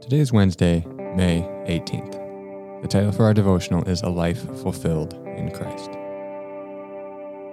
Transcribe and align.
Today 0.00 0.20
is 0.20 0.32
Wednesday, 0.32 0.84
May 1.16 1.42
18th. 1.66 2.82
The 2.82 2.88
title 2.88 3.12
for 3.12 3.24
our 3.24 3.34
devotional 3.34 3.86
is 3.86 4.00
A 4.02 4.08
Life 4.08 4.40
Fulfilled 4.62 5.12
in 5.36 5.50
Christ. 5.50 5.90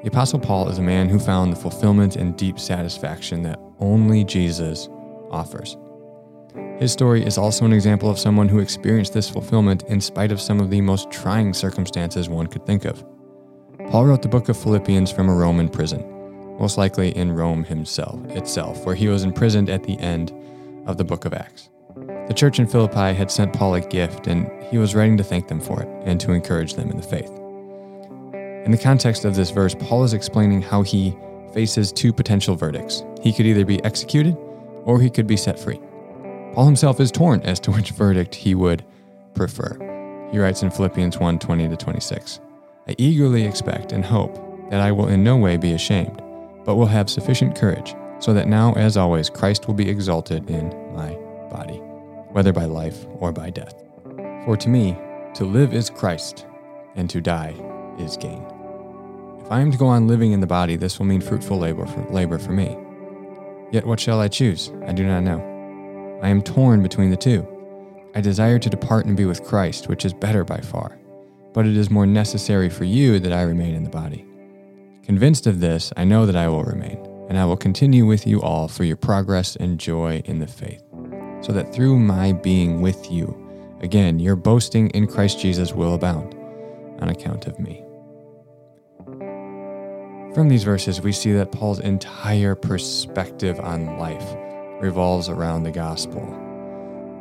The 0.03 0.07
Apostle 0.09 0.39
Paul 0.39 0.69
is 0.69 0.77
a 0.77 0.83
man 0.83 1.09
who 1.09 1.19
found 1.19 1.51
the 1.51 1.57
fulfillment 1.57 2.15
and 2.15 2.37
deep 2.37 2.59
satisfaction 2.59 3.41
that 3.43 3.59
only 3.79 4.23
Jesus 4.23 4.87
offers. 5.31 5.75
His 6.77 6.93
story 6.93 7.25
is 7.25 7.37
also 7.37 7.65
an 7.65 7.73
example 7.73 8.09
of 8.09 8.19
someone 8.19 8.47
who 8.47 8.59
experienced 8.59 9.13
this 9.13 9.29
fulfillment 9.29 9.83
in 9.83 9.99
spite 9.99 10.31
of 10.31 10.39
some 10.39 10.59
of 10.59 10.69
the 10.69 10.81
most 10.81 11.11
trying 11.11 11.53
circumstances 11.53 12.29
one 12.29 12.47
could 12.47 12.65
think 12.65 12.85
of. 12.85 13.03
Paul 13.89 14.05
wrote 14.05 14.21
the 14.21 14.29
book 14.29 14.49
of 14.49 14.57
Philippians 14.57 15.11
from 15.11 15.29
a 15.29 15.35
Roman 15.35 15.67
prison, 15.67 16.57
most 16.59 16.77
likely 16.77 17.09
in 17.17 17.33
Rome 17.33 17.63
himself 17.63 18.23
itself, 18.29 18.85
where 18.85 18.95
he 18.95 19.07
was 19.07 19.23
imprisoned 19.23 19.69
at 19.69 19.83
the 19.83 19.99
end 19.99 20.31
of 20.85 20.97
the 20.97 21.03
book 21.03 21.25
of 21.25 21.33
Acts. 21.33 21.69
The 22.27 22.33
church 22.33 22.57
in 22.57 22.65
Philippi 22.65 23.13
had 23.13 23.29
sent 23.29 23.53
Paul 23.53 23.75
a 23.75 23.81
gift, 23.81 24.25
and 24.25 24.49
he 24.63 24.79
was 24.79 24.95
writing 24.95 25.15
to 25.17 25.23
thank 25.23 25.47
them 25.47 25.61
for 25.61 25.83
it 25.83 25.87
and 26.05 26.19
to 26.21 26.31
encourage 26.31 26.73
them 26.73 26.89
in 26.89 26.97
the 26.97 27.03
faith. 27.03 27.29
In 28.65 28.71
the 28.71 28.79
context 28.81 29.25
of 29.25 29.35
this 29.35 29.51
verse, 29.51 29.75
Paul 29.75 30.03
is 30.03 30.13
explaining 30.13 30.63
how 30.63 30.81
he 30.81 31.15
faces 31.53 31.91
two 31.91 32.11
potential 32.11 32.55
verdicts. 32.55 33.03
He 33.21 33.31
could 33.31 33.45
either 33.45 33.63
be 33.63 33.83
executed 33.83 34.35
or 34.85 34.99
he 34.99 35.11
could 35.11 35.27
be 35.27 35.37
set 35.37 35.59
free. 35.59 35.79
Paul 36.53 36.65
himself 36.65 36.99
is 36.99 37.11
torn 37.11 37.41
as 37.41 37.59
to 37.59 37.71
which 37.71 37.91
verdict 37.91 38.33
he 38.33 38.55
would 38.55 38.83
prefer. 39.35 39.77
He 40.31 40.39
writes 40.39 40.63
in 40.63 40.71
Philippians 40.71 41.19
1 41.19 41.37
20 41.37 41.69
to 41.69 41.77
26 41.77 42.39
I 42.87 42.95
eagerly 42.97 43.45
expect 43.45 43.91
and 43.91 44.03
hope 44.03 44.35
that 44.71 44.81
I 44.81 44.91
will 44.91 45.09
in 45.09 45.23
no 45.23 45.37
way 45.37 45.57
be 45.57 45.73
ashamed, 45.73 46.21
but 46.65 46.75
will 46.75 46.87
have 46.87 47.09
sufficient 47.09 47.55
courage, 47.55 47.95
so 48.19 48.33
that 48.33 48.47
now, 48.47 48.73
as 48.73 48.97
always, 48.97 49.29
Christ 49.29 49.67
will 49.67 49.75
be 49.75 49.89
exalted 49.89 50.49
in 50.49 50.69
my 50.93 51.13
body 51.51 51.84
whether 52.35 52.51
by 52.51 52.65
life 52.65 53.05
or 53.19 53.31
by 53.31 53.49
death. 53.49 53.81
For 54.43 54.57
to 54.57 54.67
me, 54.67 54.97
to 55.35 55.45
live 55.45 55.73
is 55.73 55.89
Christ, 55.89 56.45
and 56.95 57.09
to 57.09 57.21
die 57.21 57.55
is 57.97 58.17
gain. 58.17 58.45
If 59.39 59.49
I 59.49 59.61
am 59.61 59.71
to 59.71 59.77
go 59.77 59.85
on 59.85 60.09
living 60.09 60.33
in 60.33 60.41
the 60.41 60.45
body, 60.45 60.75
this 60.75 60.99
will 60.99 61.05
mean 61.05 61.21
fruitful 61.21 61.57
labor 61.57 61.85
for, 61.85 62.01
labor 62.11 62.37
for 62.37 62.51
me. 62.51 62.77
Yet 63.71 63.87
what 63.87 64.01
shall 64.01 64.19
I 64.19 64.27
choose? 64.27 64.69
I 64.85 64.91
do 64.91 65.05
not 65.05 65.23
know. 65.23 66.19
I 66.21 66.27
am 66.27 66.41
torn 66.41 66.83
between 66.83 67.09
the 67.09 67.15
two. 67.15 67.47
I 68.15 68.19
desire 68.19 68.59
to 68.59 68.69
depart 68.69 69.05
and 69.05 69.15
be 69.15 69.23
with 69.23 69.45
Christ, 69.45 69.87
which 69.87 70.03
is 70.03 70.13
better 70.13 70.43
by 70.43 70.57
far. 70.57 70.99
But 71.53 71.65
it 71.65 71.77
is 71.77 71.89
more 71.89 72.05
necessary 72.05 72.69
for 72.69 72.83
you 72.83 73.17
that 73.21 73.31
I 73.31 73.43
remain 73.43 73.75
in 73.75 73.85
the 73.85 73.89
body. 73.89 74.25
Convinced 75.03 75.47
of 75.47 75.61
this, 75.61 75.93
I 75.95 76.03
know 76.03 76.25
that 76.25 76.35
I 76.35 76.49
will 76.49 76.65
remain, 76.65 76.97
and 77.29 77.37
I 77.37 77.45
will 77.45 77.55
continue 77.55 78.05
with 78.05 78.27
you 78.27 78.41
all 78.41 78.67
for 78.67 78.83
your 78.83 78.97
progress 78.97 79.55
and 79.55 79.79
joy 79.79 80.21
in 80.25 80.39
the 80.39 80.47
faith 80.47 80.83
so 81.41 81.51
that 81.53 81.73
through 81.73 81.99
my 81.99 82.31
being 82.31 82.81
with 82.81 83.11
you, 83.11 83.35
again, 83.81 84.19
your 84.19 84.35
boasting 84.35 84.89
in 84.91 85.07
Christ 85.07 85.39
Jesus 85.39 85.73
will 85.73 85.93
abound 85.93 86.33
on 87.01 87.09
account 87.09 87.47
of 87.47 87.59
me. 87.59 87.83
From 90.33 90.49
these 90.49 90.63
verses, 90.63 90.99
we 90.99 91.13
see 91.13 91.31
that 91.31 91.53
Paul's 91.53 91.79
entire 91.79 92.55
perspective 92.55 93.59
on 93.59 93.97
life 93.97 94.35
revolves 94.81 95.29
around 95.29 95.63
the 95.63 95.71
gospel. 95.71 96.21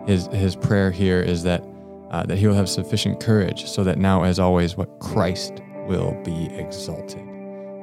His, 0.07 0.27
his 0.27 0.57
prayer 0.57 0.91
here 0.91 1.21
is 1.21 1.45
that, 1.45 1.65
uh, 2.11 2.25
that 2.27 2.37
he 2.37 2.47
will 2.47 2.55
have 2.55 2.69
sufficient 2.69 3.21
courage 3.21 3.67
so 3.67 3.85
that 3.85 3.99
now, 3.99 4.25
as 4.25 4.41
always, 4.41 4.77
what 4.77 4.99
Christ 4.99 5.63
will 5.87 6.21
be 6.25 6.47
exalted 6.57 7.21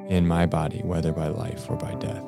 in 0.10 0.28
my 0.28 0.46
body, 0.46 0.82
whether 0.84 1.14
by 1.14 1.30
life 1.30 1.70
or 1.70 1.78
by 1.78 1.96
death. 1.96 2.26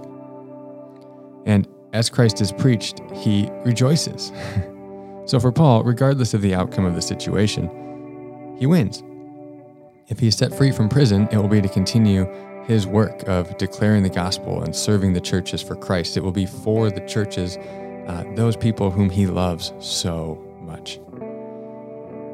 And 1.46 1.68
as 1.94 2.10
Christ 2.10 2.42
is 2.42 2.52
preached, 2.52 3.00
he 3.14 3.50
rejoices. 3.64 4.32
so 5.26 5.40
for 5.40 5.52
Paul, 5.52 5.84
regardless 5.84 6.34
of 6.34 6.42
the 6.42 6.56
outcome 6.56 6.86
of 6.86 6.96
the 6.96 7.02
situation, 7.02 7.70
he 8.60 8.66
wins. 8.66 9.04
If 10.08 10.20
he 10.20 10.28
is 10.28 10.36
set 10.36 10.54
free 10.54 10.72
from 10.72 10.90
prison, 10.90 11.30
it 11.32 11.38
will 11.38 11.48
be 11.48 11.62
to 11.62 11.70
continue 11.70 12.28
his 12.66 12.88
work 12.88 13.28
of 13.28 13.58
declaring 13.58 14.04
the 14.04 14.10
gospel 14.10 14.64
and 14.64 14.76
serving 14.76 15.14
the 15.14 15.22
churches 15.22 15.62
for 15.62 15.76
Christ. 15.76 16.18
It 16.18 16.24
will 16.24 16.32
be 16.32 16.46
for 16.46 16.90
the 16.90 17.02
churches, 17.02 17.58
uh, 18.08 18.24
those 18.36 18.58
people 18.58 18.90
whom 18.90 19.10
he 19.10 19.28
loves 19.28 19.74
so 19.80 20.44
much. 20.62 21.00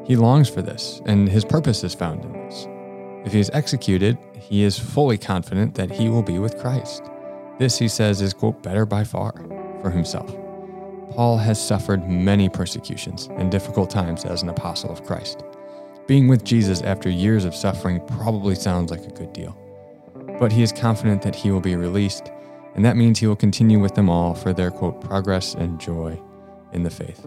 He 0.06 0.16
longs 0.16 0.48
for 0.48 0.62
this, 0.62 1.00
and 1.04 1.28
his 1.28 1.44
purpose 1.44 1.84
is 1.84 1.94
found 1.94 2.24
in 2.24 2.32
this. 2.32 2.66
If 3.24 3.32
he 3.32 3.40
is 3.40 3.50
executed, 3.52 4.18
he 4.34 4.64
is 4.64 4.78
fully 4.78 5.18
confident 5.18 5.74
that 5.74 5.90
he 5.90 6.08
will 6.08 6.22
be 6.22 6.38
with 6.38 6.58
Christ. 6.58 7.04
This, 7.60 7.76
he 7.76 7.88
says, 7.88 8.22
is, 8.22 8.32
quote, 8.32 8.62
better 8.62 8.86
by 8.86 9.04
far 9.04 9.34
for 9.82 9.90
himself. 9.90 10.34
Paul 11.10 11.36
has 11.36 11.62
suffered 11.62 12.08
many 12.08 12.48
persecutions 12.48 13.28
and 13.36 13.52
difficult 13.52 13.90
times 13.90 14.24
as 14.24 14.42
an 14.42 14.48
apostle 14.48 14.90
of 14.90 15.04
Christ. 15.04 15.42
Being 16.06 16.26
with 16.26 16.42
Jesus 16.42 16.80
after 16.80 17.10
years 17.10 17.44
of 17.44 17.54
suffering 17.54 18.00
probably 18.06 18.54
sounds 18.54 18.90
like 18.90 19.04
a 19.04 19.10
good 19.10 19.34
deal. 19.34 19.54
But 20.38 20.52
he 20.52 20.62
is 20.62 20.72
confident 20.72 21.20
that 21.20 21.36
he 21.36 21.50
will 21.50 21.60
be 21.60 21.76
released, 21.76 22.32
and 22.76 22.82
that 22.82 22.96
means 22.96 23.18
he 23.18 23.26
will 23.26 23.36
continue 23.36 23.78
with 23.78 23.94
them 23.94 24.08
all 24.08 24.34
for 24.34 24.54
their, 24.54 24.70
quote, 24.70 24.98
progress 25.02 25.52
and 25.52 25.78
joy 25.78 26.18
in 26.72 26.82
the 26.82 26.88
faith. 26.88 27.26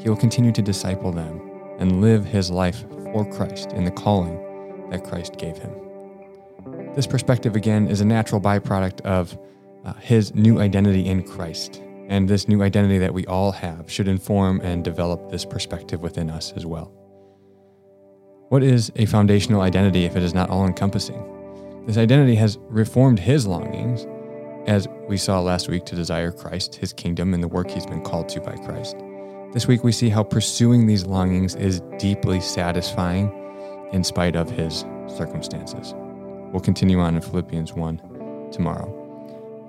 He 0.00 0.08
will 0.08 0.16
continue 0.16 0.52
to 0.52 0.62
disciple 0.62 1.10
them 1.10 1.40
and 1.80 2.00
live 2.00 2.24
his 2.24 2.48
life 2.48 2.84
for 3.12 3.28
Christ 3.28 3.72
in 3.72 3.82
the 3.82 3.90
calling 3.90 4.38
that 4.90 5.02
Christ 5.02 5.36
gave 5.36 5.58
him. 5.58 5.72
This 6.94 7.08
perspective, 7.08 7.56
again, 7.56 7.88
is 7.88 8.00
a 8.00 8.04
natural 8.04 8.40
byproduct 8.40 9.00
of 9.00 9.36
uh, 9.84 9.92
his 9.94 10.34
new 10.34 10.60
identity 10.60 11.06
in 11.06 11.22
Christ. 11.22 11.82
And 12.08 12.28
this 12.28 12.48
new 12.48 12.62
identity 12.62 12.98
that 12.98 13.14
we 13.14 13.26
all 13.26 13.52
have 13.52 13.90
should 13.90 14.08
inform 14.08 14.60
and 14.60 14.84
develop 14.84 15.30
this 15.30 15.44
perspective 15.44 16.00
within 16.00 16.30
us 16.30 16.52
as 16.56 16.66
well. 16.66 16.92
What 18.48 18.62
is 18.62 18.92
a 18.96 19.06
foundational 19.06 19.62
identity 19.62 20.04
if 20.04 20.16
it 20.16 20.22
is 20.22 20.34
not 20.34 20.50
all 20.50 20.66
encompassing? 20.66 21.84
This 21.86 21.96
identity 21.96 22.34
has 22.36 22.58
reformed 22.68 23.18
his 23.18 23.46
longings, 23.46 24.06
as 24.66 24.86
we 25.08 25.16
saw 25.16 25.40
last 25.40 25.68
week, 25.68 25.84
to 25.86 25.94
desire 25.94 26.30
Christ, 26.30 26.74
his 26.74 26.92
kingdom, 26.92 27.34
and 27.34 27.42
the 27.42 27.48
work 27.48 27.70
he's 27.70 27.86
been 27.86 28.02
called 28.02 28.28
to 28.30 28.40
by 28.40 28.56
Christ. 28.56 28.96
This 29.52 29.66
week, 29.66 29.84
we 29.84 29.92
see 29.92 30.08
how 30.08 30.22
pursuing 30.22 30.86
these 30.86 31.06
longings 31.06 31.54
is 31.54 31.80
deeply 31.98 32.40
satisfying 32.40 33.32
in 33.92 34.02
spite 34.02 34.36
of 34.36 34.50
his 34.50 34.84
circumstances. 35.08 35.94
We'll 36.52 36.60
continue 36.60 37.00
on 37.00 37.16
in 37.16 37.22
Philippians 37.22 37.72
1 37.72 38.50
tomorrow. 38.50 39.03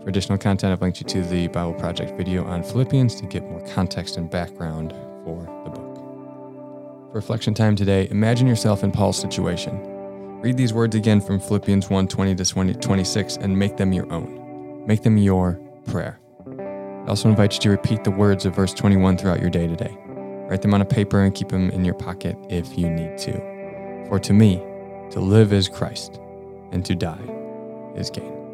For 0.05 0.09
additional 0.09 0.37
content, 0.37 0.71
I've 0.71 0.83
linked 0.83 0.99
you 0.99 1.07
to 1.07 1.23
the 1.23 1.47
Bible 1.47 1.73
Project 1.73 2.15
video 2.15 2.45
on 2.45 2.61
Philippians 2.61 3.15
to 3.15 3.25
get 3.25 3.41
more 3.41 3.59
context 3.61 4.17
and 4.17 4.29
background 4.29 4.93
for 5.23 5.45
the 5.63 5.71
book. 5.71 5.95
For 5.95 7.13
reflection 7.13 7.55
time 7.55 7.75
today, 7.75 8.07
imagine 8.11 8.45
yourself 8.45 8.83
in 8.83 8.91
Paul's 8.91 9.17
situation. 9.17 9.81
Read 10.41 10.57
these 10.57 10.75
words 10.75 10.95
again 10.95 11.19
from 11.19 11.39
Philippians 11.39 11.89
1 11.89 12.07
20 12.07 12.35
to 12.35 12.73
26 12.75 13.37
and 13.37 13.57
make 13.57 13.77
them 13.77 13.93
your 13.93 14.13
own. 14.13 14.85
Make 14.85 15.01
them 15.01 15.17
your 15.17 15.59
prayer. 15.87 16.19
I 16.45 17.07
also 17.07 17.27
invite 17.27 17.55
you 17.55 17.61
to 17.61 17.69
repeat 17.71 18.03
the 18.03 18.11
words 18.11 18.45
of 18.45 18.55
verse 18.55 18.75
21 18.75 19.17
throughout 19.17 19.41
your 19.41 19.49
day 19.49 19.65
today. 19.65 19.97
Write 20.47 20.61
them 20.61 20.75
on 20.75 20.81
a 20.81 20.85
paper 20.85 21.23
and 21.23 21.33
keep 21.33 21.49
them 21.49 21.71
in 21.71 21.83
your 21.83 21.95
pocket 21.95 22.37
if 22.47 22.77
you 22.77 22.91
need 22.91 23.17
to. 23.17 23.33
For 24.07 24.19
to 24.19 24.33
me, 24.33 24.57
to 25.09 25.19
live 25.19 25.51
is 25.51 25.67
Christ, 25.67 26.19
and 26.71 26.85
to 26.85 26.93
die 26.93 27.27
is 27.95 28.11
gain. 28.11 28.44